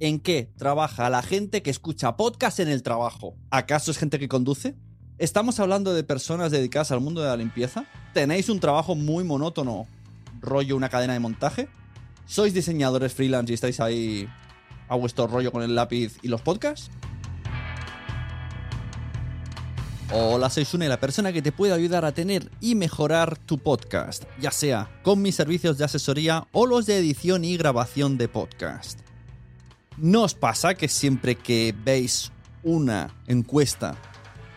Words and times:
¿En 0.00 0.20
qué 0.20 0.48
trabaja 0.56 1.10
la 1.10 1.22
gente 1.22 1.60
que 1.60 1.70
escucha 1.70 2.16
podcast 2.16 2.60
en 2.60 2.68
el 2.68 2.84
trabajo? 2.84 3.34
¿Acaso 3.50 3.90
es 3.90 3.98
gente 3.98 4.20
que 4.20 4.28
conduce? 4.28 4.76
¿Estamos 5.18 5.58
hablando 5.58 5.92
de 5.92 6.04
personas 6.04 6.52
dedicadas 6.52 6.92
al 6.92 7.00
mundo 7.00 7.20
de 7.20 7.26
la 7.26 7.36
limpieza? 7.36 7.84
¿Tenéis 8.14 8.48
un 8.48 8.60
trabajo 8.60 8.94
muy 8.94 9.24
monótono, 9.24 9.88
rollo 10.40 10.76
una 10.76 10.88
cadena 10.88 11.14
de 11.14 11.18
montaje? 11.18 11.68
¿Sois 12.26 12.54
diseñadores 12.54 13.12
freelance 13.12 13.50
y 13.50 13.54
estáis 13.54 13.80
ahí 13.80 14.28
a 14.88 14.94
vuestro 14.94 15.26
rollo 15.26 15.50
con 15.50 15.64
el 15.64 15.74
lápiz 15.74 16.16
y 16.22 16.28
los 16.28 16.42
podcasts? 16.42 16.92
Hola, 20.12 20.48
soy 20.48 20.64
Sune, 20.64 20.88
la 20.88 21.00
persona 21.00 21.32
que 21.32 21.42
te 21.42 21.50
puede 21.50 21.72
ayudar 21.72 22.04
a 22.04 22.12
tener 22.12 22.52
y 22.60 22.76
mejorar 22.76 23.36
tu 23.36 23.58
podcast, 23.58 24.22
ya 24.40 24.52
sea 24.52 24.88
con 25.02 25.20
mis 25.22 25.34
servicios 25.34 25.76
de 25.76 25.86
asesoría 25.86 26.46
o 26.52 26.66
los 26.66 26.86
de 26.86 26.98
edición 26.98 27.44
y 27.44 27.56
grabación 27.56 28.16
de 28.16 28.28
podcast. 28.28 29.07
¿No 30.00 30.22
os 30.22 30.34
pasa 30.34 30.74
que 30.74 30.86
siempre 30.86 31.34
que 31.34 31.74
veis 31.76 32.30
una 32.62 33.10
encuesta 33.26 33.96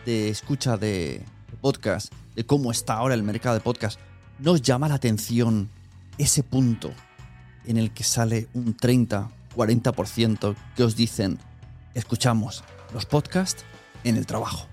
de 0.06 0.28
escucha 0.28 0.76
de 0.76 1.24
podcast, 1.60 2.12
de 2.36 2.46
cómo 2.46 2.70
está 2.70 2.94
ahora 2.94 3.14
el 3.14 3.24
mercado 3.24 3.56
de 3.56 3.60
podcast, 3.60 3.98
no 4.38 4.52
os 4.52 4.62
llama 4.62 4.86
la 4.86 4.94
atención 4.94 5.68
ese 6.16 6.44
punto 6.44 6.92
en 7.64 7.76
el 7.76 7.90
que 7.90 8.04
sale 8.04 8.46
un 8.54 8.76
30, 8.76 9.32
40% 9.56 10.54
que 10.76 10.84
os 10.84 10.94
dicen, 10.94 11.40
escuchamos 11.94 12.62
los 12.94 13.04
podcasts 13.04 13.64
en 14.04 14.16
el 14.16 14.26
trabajo? 14.26 14.68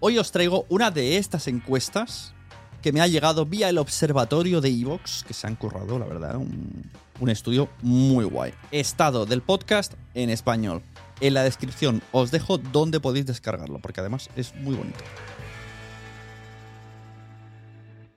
Hoy 0.00 0.18
os 0.18 0.32
traigo 0.32 0.66
una 0.68 0.90
de 0.90 1.18
estas 1.18 1.46
encuestas 1.46 2.34
que 2.82 2.92
me 2.92 3.00
ha 3.00 3.06
llegado 3.06 3.46
vía 3.46 3.68
el 3.68 3.78
observatorio 3.78 4.60
de 4.60 4.70
Evox, 4.70 5.22
que 5.22 5.34
se 5.34 5.46
han 5.46 5.54
currado, 5.54 5.96
la 5.96 6.06
verdad, 6.06 6.36
un, 6.38 6.90
un 7.20 7.30
estudio 7.30 7.68
muy 7.82 8.24
guay. 8.24 8.52
Estado 8.70 9.26
del 9.26 9.42
podcast 9.42 9.94
en 10.14 10.30
español. 10.30 10.82
En 11.20 11.34
la 11.34 11.42
descripción 11.42 12.02
os 12.12 12.30
dejo 12.30 12.58
dónde 12.58 13.00
podéis 13.00 13.26
descargarlo, 13.26 13.80
porque 13.80 14.00
además 14.00 14.30
es 14.36 14.54
muy 14.54 14.76
bonito. 14.76 14.98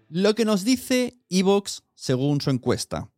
Lo 0.09 0.35
que 0.35 0.45
nos 0.45 0.65
dice 0.65 1.21
Evox 1.29 1.83
según 1.95 2.41
su 2.41 2.49
encuesta. 2.49 3.09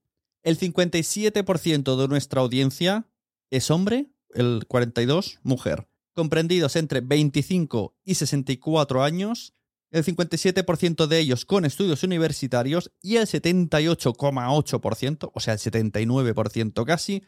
El 0.43 0.59
57% 0.59 1.95
de 1.97 2.07
nuestra 2.07 2.41
audiencia 2.41 3.07
es 3.49 3.71
hombre, 3.71 4.11
el 4.33 4.67
42% 4.67 5.39
mujer. 5.43 5.87
Comprendidos 6.13 6.75
entre 6.75 7.01
25 7.01 7.95
y 8.03 8.15
64 8.15 9.03
años, 9.03 9.53
el 9.93 10.03
57% 10.03 11.05
de 11.05 11.19
ellos 11.19 11.45
con 11.45 11.65
estudios 11.65 12.01
universitarios 12.01 12.91
y 12.99 13.17
el 13.17 13.27
78,8%, 13.27 15.31
o 15.31 15.39
sea, 15.39 15.53
el 15.53 15.59
79% 15.59 16.83
casi, 16.83 17.21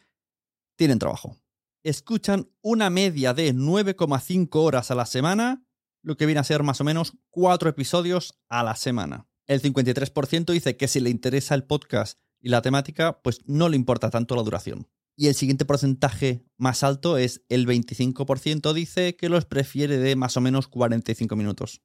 tienen 0.76 0.98
trabajo. 0.98 1.38
Escuchan 1.84 2.50
una 2.64 2.90
media 2.90 3.36
de 3.36 3.54
9,5 3.54 4.50
horas 4.56 4.90
a 4.90 4.96
la 4.96 5.06
semana, 5.06 5.64
lo 6.02 6.18
que 6.18 6.26
viene 6.26 6.42
a 6.42 6.44
ser 6.44 6.64
más 6.64 6.82
o 6.82 6.84
menos 6.84 7.14
4 7.30 7.70
episodios 7.70 8.40
a 8.50 8.64
la 8.64 8.76
semana. 8.76 9.28
El 9.46 9.62
53% 9.62 10.52
dice 10.52 10.76
que 10.76 10.88
si 10.88 11.00
le 11.00 11.12
interesa 11.12 11.54
el 11.54 11.66
podcast 11.66 12.18
y 12.42 12.50
la 12.50 12.64
temática, 12.64 13.22
pues 13.22 13.42
no 13.46 13.70
le 13.70 13.76
importa 13.76 14.10
tanto 14.10 14.36
la 14.36 14.42
duración. 14.42 14.88
Y 15.16 15.28
el 15.28 15.36
siguiente 15.36 15.66
porcentaje 15.66 16.48
más 16.58 16.82
alto 16.82 17.20
es 17.20 17.44
el 17.48 17.68
25% 17.68 18.74
dice 18.74 19.16
que 19.16 19.30
los 19.30 19.46
prefiere 19.46 20.00
de 20.00 20.16
más 20.16 20.36
o 20.36 20.42
menos 20.42 20.68
45 20.68 21.36
minutos. 21.36 21.84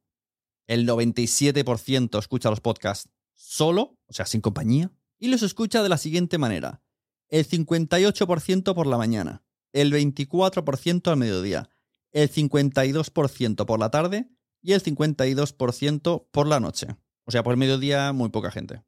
El 0.71 0.87
97% 0.87 2.17
escucha 2.17 2.49
los 2.49 2.61
podcasts 2.61 3.11
solo, 3.35 3.99
o 4.07 4.13
sea, 4.13 4.25
sin 4.25 4.41
compañía, 4.41 4.93
y 5.19 5.27
los 5.27 5.43
escucha 5.43 5.83
de 5.83 5.89
la 5.89 5.99
siguiente 5.99 6.39
manera. 6.39 6.81
El 7.29 7.45
58% 7.45 8.73
por 8.73 8.87
la 8.87 8.97
mañana, 8.97 9.43
el 9.73 9.93
24% 9.93 11.11
al 11.11 11.17
mediodía, 11.17 11.71
el 12.13 12.31
52% 12.31 13.67
por 13.67 13.81
la 13.81 13.91
tarde 13.91 14.31
y 14.63 14.75
el 14.75 14.81
52% 14.81 16.29
por 16.31 16.47
la 16.47 16.61
noche. 16.61 16.87
O 17.25 17.33
sea, 17.33 17.43
por 17.43 17.53
el 17.53 17.59
mediodía 17.59 18.13
muy 18.13 18.29
poca 18.29 18.53
gente. 18.53 18.85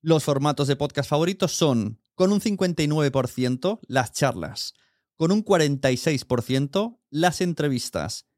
Los 0.00 0.22
formatos 0.22 0.68
de 0.68 0.76
podcast 0.76 1.10
favoritos 1.10 1.50
son 1.50 2.00
con 2.14 2.30
un 2.30 2.40
59% 2.40 3.80
las 3.88 4.12
charlas, 4.12 4.74
con 5.16 5.32
un 5.32 5.44
46% 5.44 7.00
las 7.10 7.40
entrevistas 7.40 8.28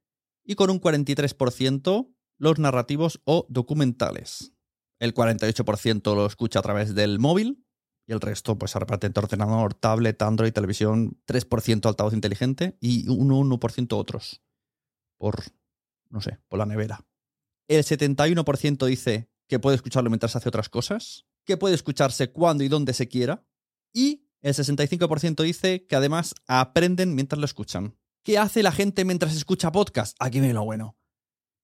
y 0.42 0.54
con 0.54 0.70
un 0.70 0.80
43% 0.80 2.14
los 2.40 2.58
narrativos 2.58 3.20
o 3.24 3.46
documentales. 3.48 4.52
El 4.98 5.14
48% 5.14 6.14
lo 6.16 6.26
escucha 6.26 6.58
a 6.58 6.62
través 6.62 6.94
del 6.94 7.18
móvil 7.18 7.64
y 8.06 8.12
el 8.12 8.20
resto 8.20 8.58
pues 8.58 8.72
se 8.72 8.78
reparte 8.78 9.06
entre 9.06 9.22
ordenador, 9.22 9.74
tablet, 9.74 10.20
Android, 10.22 10.52
televisión, 10.52 11.20
3% 11.26 11.86
altavoz 11.86 12.14
inteligente 12.14 12.76
y 12.80 13.08
un 13.08 13.30
1% 13.30 13.92
otros. 13.92 14.42
Por, 15.18 15.36
no 16.08 16.20
sé, 16.20 16.38
por 16.48 16.58
la 16.58 16.66
nevera. 16.66 17.06
El 17.68 17.84
71% 17.84 18.86
dice 18.86 19.30
que 19.46 19.58
puede 19.58 19.76
escucharlo 19.76 20.10
mientras 20.10 20.34
hace 20.34 20.48
otras 20.48 20.68
cosas, 20.68 21.26
que 21.44 21.56
puede 21.56 21.74
escucharse 21.74 22.32
cuando 22.32 22.64
y 22.64 22.68
donde 22.68 22.94
se 22.94 23.06
quiera, 23.06 23.46
y 23.92 24.26
el 24.40 24.54
65% 24.54 25.42
dice 25.42 25.86
que 25.86 25.96
además 25.96 26.34
aprenden 26.46 27.14
mientras 27.14 27.38
lo 27.38 27.44
escuchan. 27.44 27.96
¿Qué 28.24 28.38
hace 28.38 28.62
la 28.62 28.72
gente 28.72 29.04
mientras 29.04 29.34
escucha 29.34 29.72
podcast? 29.72 30.16
Aquí 30.18 30.40
viene 30.40 30.54
lo 30.54 30.64
bueno. 30.64 30.99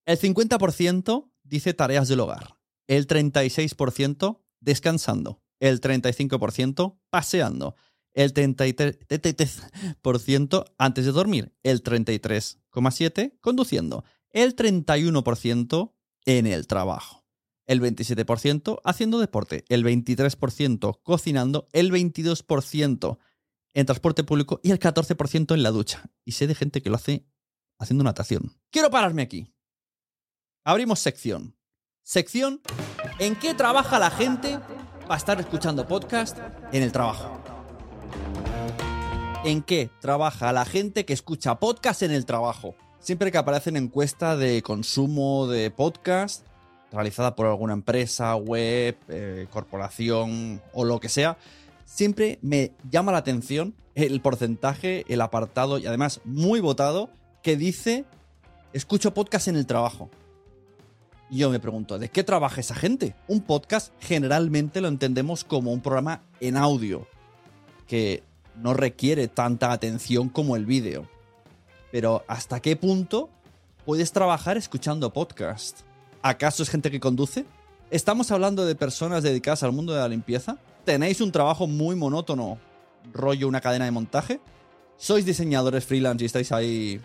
El 0.07 0.19
50% 0.19 1.31
dice 1.43 1.75
tareas 1.75 2.09
del 2.09 2.21
hogar. 2.21 2.57
El 2.87 3.07
36% 3.07 4.41
descansando. 4.61 5.43
el 5.59 5.81
35% 5.81 6.99
paseando, 7.09 7.77
el 8.13 8.35
33% 8.35 10.65
antes 10.77 11.07
de 11.07 11.13
dormir, 11.13 11.55
el 11.63 11.83
33,7% 11.83 13.39
conduciendo, 13.41 14.05
el 14.31 14.55
31% 14.55 15.95
en 16.27 16.47
el 16.47 16.67
trabajo, 16.67 17.25
el 17.67 17.81
27% 17.81 18.81
haciendo 18.85 19.19
deporte, 19.19 19.65
el 19.71 19.83
23% 19.83 21.01
cocinando, 21.03 21.69
el 21.73 21.91
22% 21.91 23.19
en 23.73 23.87
transporte 23.87 24.25
público 24.25 24.61
y 24.63 24.73
el 24.73 24.79
14% 24.79 25.55
en 25.55 25.63
la 25.63 25.71
ducha. 25.71 26.05
Y 26.23 26.33
sé 26.33 26.47
de 26.47 26.55
gente 26.55 26.83
que 26.83 26.91
lo 26.91 26.97
hace 26.97 27.25
haciendo 27.79 28.05
natación. 28.05 28.53
Quiero 28.71 28.91
pararme 28.91 29.23
aquí. 29.23 29.56
Abrimos 30.69 30.99
sección. 30.99 31.55
Sección 32.03 32.61
¿En 33.21 33.37
qué 33.37 33.55
trabaja 33.55 34.01
la 34.01 34.11
gente 34.11 34.59
para 35.03 35.17
estar 35.17 35.39
escuchando 35.39 35.87
podcast 35.87 36.37
en 36.73 36.83
el 36.83 36.91
trabajo? 36.91 37.41
¿En 39.45 39.63
qué 39.63 39.91
trabaja 40.01 40.53
la 40.53 40.65
gente 40.65 41.05
que 41.05 41.13
escucha 41.13 41.61
podcast 41.61 42.03
en 42.03 42.11
el 42.11 42.27
trabajo? 42.27 42.75
Siempre 42.99 43.31
que 43.31 43.39
aparece 43.39 43.71
en 43.71 43.77
encuesta 43.77 44.37
de 44.37 44.61
consumo 44.63 45.47
de 45.47 45.71
podcast, 45.71 46.45
realizada 46.91 47.37
por 47.37 47.47
alguna 47.47 47.75
empresa, 47.75 48.35
web, 48.35 48.99
eh, 49.07 49.47
corporación 49.53 50.61
o 50.73 50.85
lo 50.85 50.99
que 50.99 51.09
sea, 51.09 51.39
siempre 51.85 52.41
me 52.43 52.73
llama 52.91 53.13
la 53.13 53.19
atención 53.19 53.77
el 53.95 54.21
porcentaje, 54.21 55.05
el 55.07 55.21
apartado 55.21 55.79
y 55.79 55.87
además 55.87 56.21
muy 56.25 56.59
votado 56.59 57.09
que 57.45 57.57
dice 57.57 58.05
escucho 58.73 59.15
podcast 59.15 59.47
en 59.47 59.55
el 59.55 59.67
trabajo. 59.67 60.11
Y 61.31 61.39
yo 61.39 61.51
me 61.51 61.59
pregunto, 61.59 61.99
¿de 61.99 62.09
qué 62.09 62.23
trabaja 62.23 62.61
esa 62.61 62.75
gente? 62.75 63.17
Un 63.27 63.41
podcast 63.41 63.93
generalmente 64.01 64.81
lo 64.81 64.89
entendemos 64.89 65.45
como 65.45 65.73
un 65.73 65.81
programa 65.81 66.23
en 66.41 66.57
audio, 66.57 67.09
que 67.89 68.23
no 68.55 68.75
requiere 68.75 69.29
tanta 69.29 69.73
atención 69.73 70.29
como 70.29 70.57
el 70.57 70.67
vídeo. 70.67 71.09
Pero 71.91 72.25
¿hasta 72.29 72.61
qué 72.61 72.77
punto 72.77 73.29
puedes 73.85 74.13
trabajar 74.13 74.57
escuchando 74.57 75.13
podcast? 75.13 75.81
¿Acaso 76.23 76.63
es 76.63 76.71
gente 76.71 76.91
que 76.91 77.01
conduce? 77.01 77.45
¿Estamos 77.91 78.31
hablando 78.31 78.65
de 78.65 78.75
personas 78.75 79.23
dedicadas 79.23 79.63
al 79.63 79.73
mundo 79.73 79.93
de 79.93 80.01
la 80.01 80.09
limpieza? 80.09 80.59
¿Tenéis 80.85 81.21
un 81.21 81.33
trabajo 81.33 81.67
muy 81.67 81.97
monótono, 81.97 82.59
rollo 83.13 83.49
una 83.49 83.61
cadena 83.61 83.85
de 83.85 83.91
montaje? 83.91 84.41
¿Sois 84.97 85.25
diseñadores 85.25 85.85
freelance 85.85 86.25
y 86.25 86.27
estáis 86.27 86.53
ahí 86.53 87.01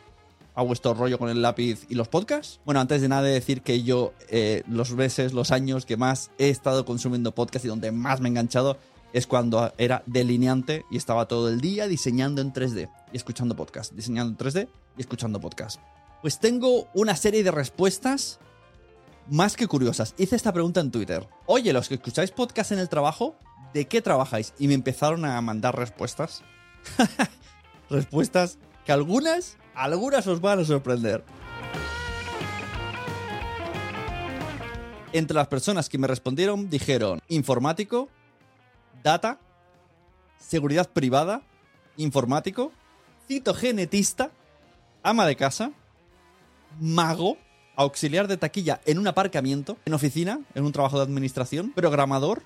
a 0.56 0.64
vuestro 0.64 0.94
rollo 0.94 1.18
con 1.18 1.30
el 1.30 1.42
lápiz 1.42 1.86
y 1.90 1.96
los 1.96 2.08
podcasts? 2.08 2.60
Bueno, 2.66 2.80
antes 2.80 3.02
de 3.02 3.10
nada 3.10 3.24
decir 3.24 3.62
que 3.62 3.84
yo 3.84 4.14
eh, 4.30 4.64
los 4.68 4.92
meses, 4.92 5.34
los 5.34 5.52
años 5.52 5.86
que 5.86 5.98
más 5.98 6.32
he 6.38 6.50
estado 6.50 6.86
consumiendo 6.86 7.34
podcast 7.34 7.66
y 7.66 7.68
donde 7.68 7.92
más 7.92 8.22
me 8.22 8.30
he 8.30 8.32
enganchado 8.32 8.78
es 9.14 9.28
cuando 9.28 9.74
era 9.78 10.04
delineante 10.06 10.86
y 10.90 10.98
estaba 10.98 11.28
todo 11.28 11.50
el 11.50 11.62
día 11.62 11.88
diseñando 11.88 12.42
en 12.42 12.54
3D 12.54 12.90
y 13.12 13.18
escuchando 13.18 13.56
podcast, 13.56 13.94
diseñando 13.94 14.32
en 14.32 14.38
3D 14.38 14.68
y 14.98 15.02
escuchando 15.02 15.40
podcast. 15.40 15.80
Pues 16.22 16.40
tengo 16.40 16.88
una 16.94 17.16
serie 17.16 17.44
de 17.44 17.52
respuestas 17.52 18.40
más 19.28 19.56
que 19.56 19.68
curiosas. 19.68 20.14
Hice 20.18 20.36
esta 20.36 20.54
pregunta 20.54 20.80
en 20.80 20.92
Twitter. 20.92 21.28
Oye, 21.46 21.74
los 21.74 21.88
que 21.88 21.96
escucháis 21.96 22.32
podcast 22.32 22.72
en 22.72 22.80
el 22.80 22.90
trabajo, 22.90 23.36
¿de 23.74 23.88
qué 23.88 24.02
trabajáis? 24.02 24.54
Y 24.60 24.68
me 24.68 24.74
empezaron 24.74 25.26
a 25.26 25.40
mandar 25.42 25.76
respuestas. 25.76 26.44
respuestas 27.90 28.58
que 28.86 28.92
algunas, 28.92 29.58
algunas 29.76 30.26
os 30.28 30.42
van 30.42 30.60
a 30.60 30.66
sorprender. 30.66 31.24
Entre 35.14 35.36
las 35.36 35.48
personas 35.48 35.90
que 35.90 35.98
me 35.98 36.08
respondieron 36.08 36.70
dijeron 36.70 37.22
informático, 37.28 38.10
data, 39.04 39.40
seguridad 40.40 40.90
privada, 40.90 41.42
informático, 41.98 42.72
citogenetista, 43.28 44.32
ama 45.04 45.26
de 45.26 45.36
casa, 45.36 45.72
mago, 46.80 47.38
auxiliar 47.76 48.28
de 48.28 48.38
taquilla 48.38 48.80
en 48.86 49.00
un 49.00 49.08
aparcamiento, 49.08 49.78
en 49.86 49.94
oficina, 49.94 50.40
en 50.56 50.64
un 50.64 50.72
trabajo 50.72 50.98
de 50.98 51.04
administración, 51.04 51.72
programador 51.74 52.44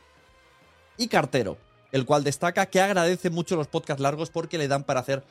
y 0.98 1.08
cartero, 1.08 1.58
el 1.92 2.06
cual 2.06 2.24
destaca 2.24 2.66
que 2.68 2.82
agradece 2.82 3.30
mucho 3.30 3.56
los 3.56 3.68
podcasts 3.68 4.02
largos 4.02 4.32
porque 4.32 4.58
le 4.58 4.68
dan 4.68 4.84
para 4.84 5.02
hacer 5.02 5.24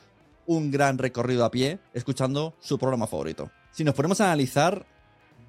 un 0.45 0.71
gran 0.71 0.97
recorrido 0.97 1.45
a 1.45 1.51
pie 1.51 1.79
escuchando 1.93 2.55
su 2.59 2.77
programa 2.77 3.07
favorito. 3.07 3.51
Si 3.71 3.83
nos 3.83 3.95
ponemos 3.95 4.21
a 4.21 4.25
analizar, 4.25 4.85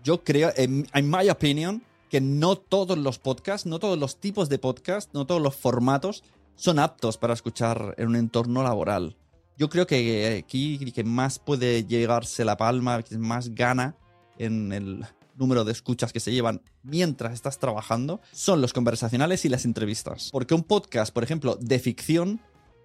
yo 0.03 0.25
creo, 0.25 0.53
en, 0.57 0.87
en 0.93 1.11
my 1.11 1.29
opinion, 1.31 1.83
que 2.09 2.21
no 2.21 2.57
todos 2.57 2.99
los 2.99 3.19
podcasts, 3.19 3.67
no 3.67 3.79
todos 3.79 3.99
los 3.99 4.21
tipos 4.21 4.49
de 4.49 4.59
podcasts, 4.59 5.13
no 5.13 5.27
todos 5.27 5.43
los 5.43 5.57
formatos 5.57 6.23
son 6.55 6.79
aptos 6.79 7.19
para 7.19 7.35
escuchar 7.35 7.95
en 7.99 8.09
un 8.09 8.17
entorno 8.17 8.63
laboral. 8.63 9.17
Yo 9.59 9.69
creo 9.69 9.87
que 9.87 10.43
aquí 10.45 10.79
que 10.93 11.05
más 11.05 11.39
puede 11.39 11.85
llegarse 11.85 12.45
la 12.45 12.57
palma, 12.57 13.03
que 13.03 13.17
más 13.19 13.55
gana 13.55 13.97
en 14.39 14.73
el 14.73 15.05
número 15.35 15.65
de 15.65 15.73
escuchas 15.73 16.13
que 16.13 16.21
se 16.21 16.33
llevan 16.33 16.63
mientras 16.83 17.35
estás 17.35 17.59
trabajando, 17.59 18.21
son 18.33 18.61
los 18.61 18.73
conversacionales 18.73 19.45
y 19.45 19.49
las 19.49 19.65
entrevistas. 19.65 20.31
Porque 20.33 20.55
un 20.55 20.63
podcast, 20.63 21.13
por 21.13 21.25
ejemplo, 21.25 21.57
de 21.57 21.79
ficción, 21.79 22.41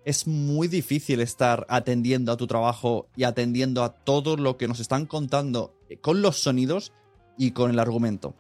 es 0.06 0.28
muy 0.28 0.68
difícil 0.68 1.22
estar 1.22 1.66
atendiendo 1.70 2.32
a 2.32 2.38
tu 2.38 2.48
trabajo 2.48 3.08
y 3.16 3.24
atendiendo 3.24 3.84
a 3.84 3.94
todo 3.94 4.38
lo 4.38 4.58
que 4.58 4.68
nos 4.68 4.80
están 4.80 5.06
contando 5.06 5.76
con 6.02 6.22
los 6.22 6.42
sonidos 6.42 6.92
y 7.38 7.52
con 7.52 7.72
el 7.72 7.80
argumento. 7.80 8.34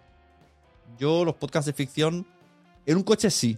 Yo 0.97 1.25
los 1.25 1.35
podcasts 1.35 1.67
de 1.67 1.73
ficción, 1.73 2.27
en 2.85 2.97
un 2.97 3.03
coche 3.03 3.29
sí, 3.29 3.57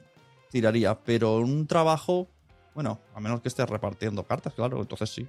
tiraría, 0.50 1.00
pero 1.04 1.40
en 1.40 1.46
un 1.46 1.68
trabajo, 1.68 2.28
bueno, 2.74 3.00
a 3.16 3.20
menos 3.20 3.42
que 3.42 3.48
estés 3.48 3.70
repartiendo 3.70 4.24
cartas, 4.24 4.54
claro, 4.54 4.80
entonces 4.82 5.10
sí. 5.10 5.28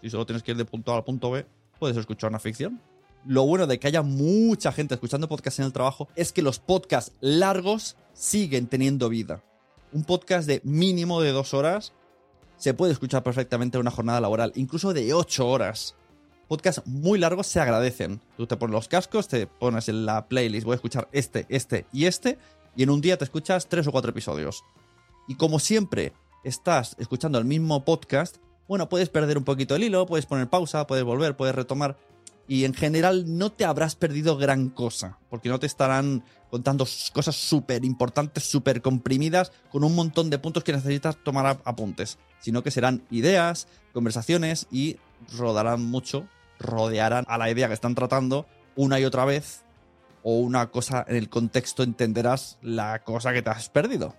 Si 0.00 0.10
solo 0.10 0.26
tienes 0.26 0.42
que 0.42 0.52
ir 0.52 0.56
de 0.56 0.64
punto 0.64 0.92
A 0.92 0.96
al 0.96 1.04
punto 1.04 1.30
B, 1.30 1.46
puedes 1.78 1.96
escuchar 1.96 2.30
una 2.30 2.38
ficción. 2.38 2.80
Lo 3.24 3.44
bueno 3.44 3.66
de 3.66 3.80
que 3.80 3.88
haya 3.88 4.02
mucha 4.02 4.70
gente 4.70 4.94
escuchando 4.94 5.28
podcasts 5.28 5.58
en 5.58 5.66
el 5.66 5.72
trabajo 5.72 6.08
es 6.14 6.32
que 6.32 6.42
los 6.42 6.60
podcasts 6.60 7.12
largos 7.20 7.96
siguen 8.12 8.68
teniendo 8.68 9.08
vida. 9.08 9.42
Un 9.96 10.04
podcast 10.04 10.46
de 10.46 10.60
mínimo 10.62 11.22
de 11.22 11.32
dos 11.32 11.54
horas 11.54 11.94
se 12.58 12.74
puede 12.74 12.92
escuchar 12.92 13.22
perfectamente 13.22 13.78
en 13.78 13.80
una 13.80 13.90
jornada 13.90 14.20
laboral, 14.20 14.52
incluso 14.54 14.92
de 14.92 15.14
ocho 15.14 15.48
horas 15.48 15.96
podcasts 16.48 16.82
muy 16.84 17.18
largos 17.18 17.46
se 17.46 17.60
agradecen. 17.60 18.20
Tú 18.36 18.46
te 18.46 18.58
pones 18.58 18.74
los 18.74 18.88
cascos, 18.88 19.26
te 19.26 19.46
pones 19.46 19.88
en 19.88 20.04
la 20.04 20.28
playlist, 20.28 20.66
voy 20.66 20.74
a 20.74 20.76
escuchar 20.76 21.08
este, 21.12 21.46
este 21.48 21.86
y 21.94 22.04
este, 22.04 22.36
y 22.76 22.82
en 22.82 22.90
un 22.90 23.00
día 23.00 23.16
te 23.16 23.24
escuchas 23.24 23.70
tres 23.70 23.86
o 23.86 23.90
cuatro 23.90 24.10
episodios. 24.10 24.64
Y 25.28 25.36
como 25.36 25.58
siempre 25.58 26.12
estás 26.44 26.94
escuchando 26.98 27.38
el 27.38 27.46
mismo 27.46 27.82
podcast, 27.86 28.36
bueno, 28.68 28.90
puedes 28.90 29.08
perder 29.08 29.38
un 29.38 29.44
poquito 29.44 29.76
el 29.76 29.84
hilo, 29.84 30.04
puedes 30.04 30.26
poner 30.26 30.50
pausa, 30.50 30.86
puedes 30.86 31.04
volver, 31.04 31.38
puedes 31.38 31.54
retomar. 31.54 31.96
Y 32.48 32.64
en 32.64 32.74
general 32.74 33.38
no 33.38 33.50
te 33.50 33.64
habrás 33.64 33.96
perdido 33.96 34.36
gran 34.36 34.68
cosa, 34.68 35.18
porque 35.28 35.48
no 35.48 35.58
te 35.58 35.66
estarán 35.66 36.24
contando 36.50 36.86
cosas 37.12 37.34
súper 37.34 37.84
importantes, 37.84 38.44
súper 38.44 38.82
comprimidas, 38.82 39.52
con 39.70 39.82
un 39.84 39.94
montón 39.94 40.30
de 40.30 40.38
puntos 40.38 40.62
que 40.62 40.72
necesitas 40.72 41.16
tomar 41.24 41.60
apuntes, 41.64 42.18
sino 42.40 42.62
que 42.62 42.70
serán 42.70 43.02
ideas, 43.10 43.66
conversaciones 43.92 44.68
y 44.70 44.98
rodarán 45.36 45.82
mucho 45.82 46.28
rodearán 46.58 47.24
a 47.28 47.38
la 47.38 47.50
idea 47.50 47.68
que 47.68 47.74
están 47.74 47.94
tratando 47.94 48.46
una 48.74 49.00
y 49.00 49.04
otra 49.04 49.24
vez 49.24 49.62
o 50.22 50.38
una 50.38 50.70
cosa 50.70 51.04
en 51.08 51.16
el 51.16 51.28
contexto 51.28 51.82
entenderás 51.82 52.58
la 52.62 53.02
cosa 53.04 53.32
que 53.32 53.42
te 53.42 53.50
has 53.50 53.68
perdido. 53.68 54.14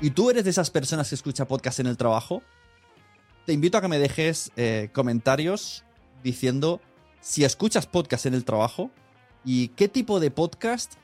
¿Y 0.00 0.10
tú 0.10 0.30
eres 0.30 0.44
de 0.44 0.50
esas 0.50 0.70
personas 0.70 1.08
que 1.08 1.14
escucha 1.14 1.48
podcast 1.48 1.80
en 1.80 1.86
el 1.86 1.96
trabajo? 1.96 2.42
Te 3.46 3.52
invito 3.52 3.78
a 3.78 3.80
que 3.80 3.86
me 3.86 4.00
dejes 4.00 4.50
eh, 4.56 4.88
comentarios 4.92 5.84
diciendo 6.24 6.80
si 7.20 7.44
escuchas 7.44 7.86
podcast 7.86 8.26
en 8.26 8.34
el 8.34 8.44
trabajo 8.44 8.90
y 9.44 9.68
qué 9.68 9.86
tipo 9.86 10.18
de 10.18 10.32
podcast 10.32 10.94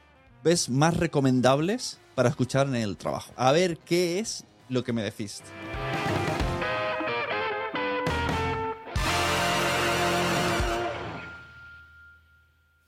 ves 0.42 0.68
más 0.68 0.96
recomendables 0.96 2.00
para 2.16 2.28
escuchar 2.28 2.66
en 2.66 2.74
el 2.74 2.96
trabajo. 2.96 3.32
A 3.36 3.52
ver 3.52 3.78
qué 3.78 4.18
es 4.18 4.44
lo 4.68 4.82
que 4.82 4.92
me 4.92 5.04
decís. 5.04 5.40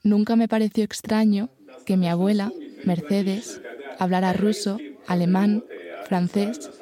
Nunca 0.02 0.34
me 0.34 0.48
pareció 0.48 0.82
extraño 0.82 1.48
que 1.86 1.96
mi 1.96 2.08
abuela, 2.08 2.50
Mercedes, 2.84 3.60
hablara 4.00 4.32
ruso, 4.32 4.78
alemán, 5.06 5.64
francés, 6.08 6.72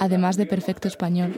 además 0.00 0.36
de 0.36 0.46
perfecto 0.46 0.88
español. 0.88 1.34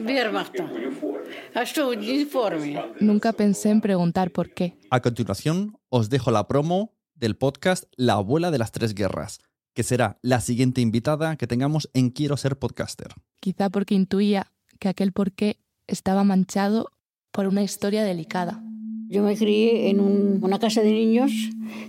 Nunca 2.99 3.33
pensé 3.33 3.69
en 3.69 3.81
preguntar 3.81 4.31
por 4.31 4.53
qué. 4.53 4.77
A 4.89 5.01
continuación, 5.01 5.77
os 5.89 6.09
dejo 6.09 6.31
la 6.31 6.47
promo 6.47 6.93
del 7.15 7.35
podcast 7.35 7.85
La 7.95 8.13
abuela 8.13 8.51
de 8.51 8.57
las 8.57 8.71
tres 8.71 8.93
guerras 8.95 9.39
que 9.73 9.83
será 9.83 10.19
la 10.21 10.41
siguiente 10.41 10.81
invitada 10.81 11.35
que 11.37 11.47
tengamos 11.47 11.89
en 11.93 12.09
Quiero 12.09 12.37
ser 12.37 12.57
podcaster. 12.57 13.13
Quizá 13.39 13.69
porque 13.69 13.95
intuía 13.95 14.51
que 14.79 14.89
aquel 14.89 15.11
porqué 15.11 15.57
estaba 15.87 16.23
manchado 16.23 16.91
por 17.31 17.47
una 17.47 17.63
historia 17.63 18.03
delicada. 18.03 18.61
Yo 19.07 19.23
me 19.23 19.35
crié 19.35 19.89
en 19.89 19.99
una 19.99 20.59
casa 20.59 20.81
de 20.81 20.91
niños 20.91 21.31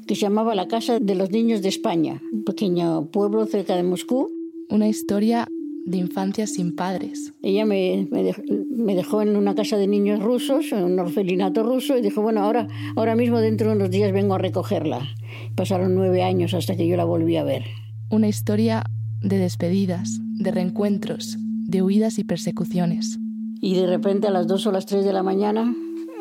que 0.06 0.14
se 0.14 0.22
llamaba 0.22 0.54
la 0.54 0.66
Casa 0.66 0.98
de 0.98 1.14
los 1.14 1.30
Niños 1.30 1.62
de 1.62 1.68
España, 1.68 2.20
un 2.32 2.44
pequeño 2.44 3.06
pueblo 3.06 3.46
cerca 3.46 3.76
de 3.76 3.84
Moscú. 3.84 4.30
Una 4.68 4.88
historia 4.88 5.46
de 5.84 5.98
infancia 5.98 6.46
sin 6.46 6.74
padres. 6.74 7.32
Ella 7.42 7.64
me, 7.64 8.08
me, 8.10 8.94
dejó, 8.94 9.22
en 9.22 9.36
una 9.36 9.54
casa 9.54 9.76
de 9.76 9.86
niños 9.86 10.20
rusos, 10.20 10.72
en 10.72 10.84
un 10.84 10.98
orfelinato 10.98 11.62
ruso, 11.62 11.96
y 11.96 12.02
dijo, 12.02 12.22
bueno, 12.22 12.42
ahora, 12.42 12.68
ahora 12.96 13.16
mismo 13.16 13.40
dentro 13.40 13.70
de 13.70 13.76
unos 13.76 13.90
días 13.90 14.12
vengo 14.12 14.34
a 14.34 14.38
recogerla. 14.38 15.08
Pasaron 15.54 15.94
nueve 15.94 16.22
años 16.22 16.54
hasta 16.54 16.76
que 16.76 16.86
yo 16.86 16.96
la 16.96 17.04
volví 17.04 17.36
a 17.36 17.44
ver. 17.44 17.64
Una 18.10 18.28
historia 18.28 18.84
de 19.20 19.38
despedidas, 19.38 20.20
de 20.38 20.50
reencuentros, 20.50 21.36
de 21.38 21.82
huidas 21.82 22.18
y 22.18 22.24
persecuciones. 22.24 23.18
Y 23.60 23.74
de 23.74 23.86
repente 23.86 24.26
a 24.26 24.30
las 24.30 24.46
dos 24.46 24.66
o 24.66 24.72
las 24.72 24.86
tres 24.86 25.04
de 25.04 25.12
la 25.12 25.22
mañana 25.22 25.74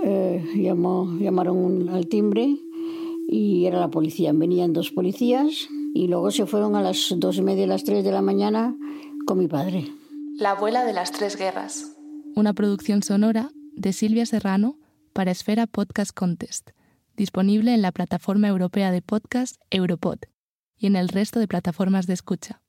eh, 0.03 0.43
llamó, 0.55 1.17
llamaron 1.19 1.89
al 1.89 2.07
timbre 2.07 2.55
y 3.27 3.65
era 3.65 3.79
la 3.79 3.89
policía. 3.89 4.31
Venían 4.33 4.73
dos 4.73 4.91
policías 4.91 5.67
y 5.93 6.07
luego 6.07 6.31
se 6.31 6.45
fueron 6.45 6.75
a 6.75 6.81
las 6.81 7.13
dos 7.17 7.37
y 7.37 7.41
media, 7.41 7.67
las 7.67 7.83
tres 7.83 8.03
de 8.03 8.11
la 8.11 8.21
mañana 8.21 8.77
con 9.25 9.37
mi 9.37 9.47
padre. 9.47 9.91
La 10.37 10.51
abuela 10.51 10.85
de 10.85 10.93
las 10.93 11.11
tres 11.11 11.35
guerras. 11.37 11.91
Una 12.35 12.53
producción 12.53 13.03
sonora 13.03 13.51
de 13.75 13.93
Silvia 13.93 14.25
Serrano 14.25 14.79
para 15.13 15.31
Esfera 15.31 15.67
Podcast 15.67 16.11
Contest, 16.13 16.71
disponible 17.15 17.73
en 17.73 17.81
la 17.81 17.91
plataforma 17.91 18.47
europea 18.47 18.91
de 18.91 19.01
podcast 19.01 19.61
Europod 19.69 20.19
y 20.77 20.87
en 20.87 20.95
el 20.95 21.09
resto 21.09 21.39
de 21.39 21.47
plataformas 21.47 22.07
de 22.07 22.13
escucha. 22.13 22.61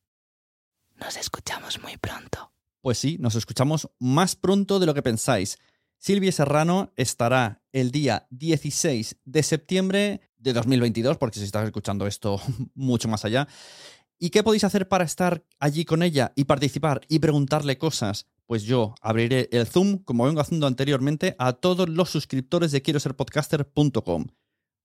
Nos 0.97 1.17
escuchamos 1.17 1.81
muy 1.83 1.97
pronto. 1.97 2.53
Pues 2.81 2.99
sí, 2.99 3.17
nos 3.19 3.35
escuchamos 3.35 3.89
más 3.99 4.37
pronto 4.37 4.79
de 4.81 4.87
lo 4.87 4.95
que 4.95 5.03
pensáis. 5.03 5.59
Silvia 5.99 6.33
Serrano 6.33 6.93
estará 6.97 7.63
el 7.73 7.93
día 7.93 8.27
16 8.31 9.17
de 9.25 9.43
septiembre 9.43 10.21
de 10.37 10.53
2022, 10.53 11.17
porque 11.17 11.39
si 11.39 11.45
estás 11.45 11.65
escuchando 11.65 12.07
esto 12.07 12.41
mucho 12.75 13.09
más 13.09 13.25
allá. 13.25 13.47
¿Y 14.25 14.31
qué 14.31 14.45
podéis 14.45 14.63
hacer 14.63 14.87
para 14.87 15.03
estar 15.03 15.45
allí 15.59 15.85
con 15.85 16.01
ella 16.05 16.33
y 16.37 16.45
participar 16.45 17.01
y 17.09 17.19
preguntarle 17.19 17.77
cosas? 17.77 18.29
Pues 18.47 18.63
yo 18.63 18.95
abriré 19.01 19.49
el 19.51 19.67
Zoom, 19.67 19.99
como 19.99 20.27
vengo 20.27 20.41
haciendo 20.41 20.69
anteriormente, 20.69 21.35
a 21.41 21.55
todos 21.55 21.89
los 21.89 22.11
suscriptores 22.11 22.71
de 22.71 22.83
quiero 22.83 23.01
ser 23.01 23.17
podcaster.com 23.17 24.27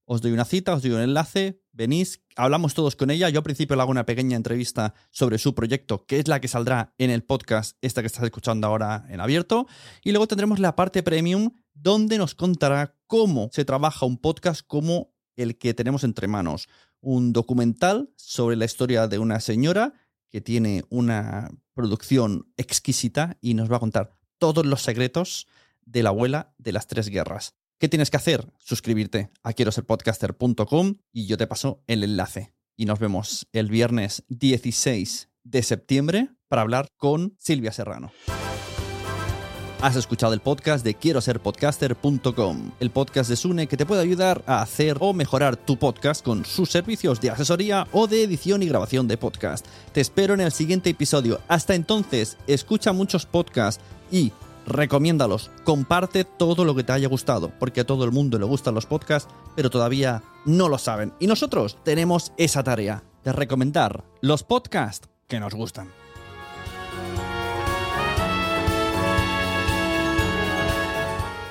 os 0.10 0.22
doy 0.22 0.32
una 0.32 0.46
cita, 0.46 0.74
os 0.74 0.82
doy 0.82 0.92
un 0.92 1.02
enlace, 1.02 1.62
venís, 1.74 2.24
hablamos 2.38 2.74
todos 2.74 2.96
con 2.96 3.12
ella. 3.12 3.30
Yo 3.30 3.40
al 3.40 3.44
principio 3.44 3.76
le 3.76 3.82
hago 3.82 3.92
una 3.92 4.06
pequeña 4.06 4.38
entrevista 4.38 4.94
sobre 5.12 5.38
su 5.38 5.54
proyecto, 5.54 6.06
que 6.06 6.18
es 6.20 6.30
la 6.30 6.40
que 6.40 6.48
saldrá 6.48 6.94
en 6.98 7.10
el 7.10 7.24
podcast, 7.24 7.78
esta 7.82 8.02
que 8.02 8.08
estás 8.08 8.24
escuchando 8.24 8.68
ahora 8.68 9.06
en 9.10 9.20
abierto. 9.20 9.68
Y 10.04 10.12
luego 10.12 10.26
tendremos 10.26 10.60
la 10.60 10.78
parte 10.78 11.04
premium, 11.04 11.52
donde 11.74 12.18
nos 12.18 12.36
contará 12.36 12.96
cómo 13.06 13.50
se 13.52 13.66
trabaja 13.66 14.06
un 14.06 14.18
podcast 14.18 14.66
como 14.66 15.12
el 15.38 15.58
que 15.58 15.74
tenemos 15.74 16.04
entre 16.04 16.28
manos. 16.28 16.68
Un 17.00 17.32
documental 17.32 18.10
sobre 18.18 18.58
la 18.58 18.66
historia 18.66 19.08
de 19.08 19.20
una 19.20 19.40
señora 19.40 19.94
que 20.30 20.42
tiene 20.42 20.84
una 20.90 21.50
producción 21.74 22.52
exquisita 22.58 23.38
y 23.40 23.54
nos 23.54 23.72
va 23.72 23.78
a 23.78 23.80
contar 23.80 24.12
todos 24.38 24.66
los 24.66 24.82
secretos 24.82 25.48
de 25.86 26.04
la 26.04 26.10
abuela 26.10 26.54
de 26.58 26.74
las 26.74 26.88
tres 26.88 27.08
guerras. 27.10 27.56
¿Qué 27.80 27.88
tienes 27.88 28.10
que 28.10 28.18
hacer? 28.18 28.52
Suscribirte 28.58 29.30
a 29.44 29.54
quiero 29.54 29.72
ser 29.72 29.86
podcaster.com 29.86 30.96
y 31.14 31.28
yo 31.28 31.38
te 31.38 31.48
paso 31.48 31.84
el 31.88 32.04
enlace. 32.04 32.54
Y 32.76 32.86
nos 32.86 33.00
vemos 33.00 33.48
el 33.54 33.70
viernes 33.70 34.24
16 34.30 35.30
de 35.44 35.64
septiembre 35.64 36.30
para 36.48 36.64
hablar 36.64 36.90
con 36.98 37.36
Silvia 37.38 37.72
Serrano. 37.72 38.12
Has 39.80 39.96
escuchado 39.96 40.34
el 40.34 40.40
podcast 40.40 40.84
de 40.84 40.96
quiero 40.96 41.22
ser 41.22 41.40
podcaster.com, 41.40 42.72
el 42.80 42.90
podcast 42.90 43.30
de 43.30 43.36
Sune 43.36 43.68
que 43.68 43.78
te 43.78 43.86
puede 43.86 44.02
ayudar 44.02 44.44
a 44.48 44.64
hacer 44.64 44.98
o 45.00 45.14
mejorar 45.14 45.56
tu 45.56 45.78
podcast 45.78 46.26
con 46.26 46.46
sus 46.46 46.72
servicios 46.72 47.22
de 47.22 47.30
asesoría 47.30 47.88
o 47.92 48.08
de 48.08 48.24
edición 48.24 48.64
y 48.64 48.68
grabación 48.68 49.08
de 49.08 49.18
podcast. 49.18 49.68
Te 49.94 50.02
espero 50.02 50.34
en 50.34 50.42
el 50.42 50.52
siguiente 50.52 50.90
episodio. 50.90 51.42
Hasta 51.48 51.76
entonces, 51.76 52.38
escucha 52.48 52.92
muchos 52.92 53.28
podcasts 53.28 53.84
y 54.12 54.32
recomiéndalos, 54.66 55.52
comparte 55.64 56.24
todo 56.24 56.66
lo 56.66 56.74
que 56.74 56.84
te 56.84 56.94
haya 56.94 57.08
gustado, 57.08 57.52
porque 57.60 57.82
a 57.82 57.86
todo 57.86 58.04
el 58.04 58.12
mundo 58.12 58.40
le 58.40 58.46
gustan 58.46 58.74
los 58.74 58.88
podcasts, 58.88 59.32
pero 59.56 59.70
todavía 59.70 60.24
no 60.44 60.70
lo 60.70 60.80
saben. 60.80 61.14
Y 61.20 61.28
nosotros 61.28 61.78
tenemos 61.84 62.34
esa 62.38 62.64
tarea 62.64 63.04
de 63.24 63.32
recomendar 63.32 64.04
los 64.22 64.42
podcasts 64.42 65.08
que 65.28 65.40
nos 65.40 65.54
gustan. 65.54 65.92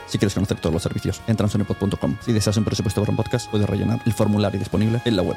Si 0.06 0.18
quieres 0.18 0.34
conocer 0.34 0.58
todos 0.58 0.72
los 0.72 0.82
servicios, 0.82 1.20
entra 1.26 1.46
en 1.46 1.50
sonepod.com. 1.50 2.16
Si 2.24 2.32
deseas 2.32 2.56
un 2.56 2.64
presupuesto 2.64 3.00
para 3.00 3.10
un 3.10 3.16
podcast, 3.16 3.50
puedes 3.50 3.68
rellenar 3.68 4.00
el 4.06 4.12
formulario 4.12 4.58
disponible 4.58 5.00
en 5.04 5.16
la 5.16 5.22
web. 5.22 5.36